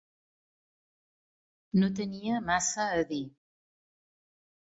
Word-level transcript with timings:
No 1.83 1.89
tenia 2.01 2.39
massa 2.47 2.87
a 3.01 3.05
dir. 3.13 3.21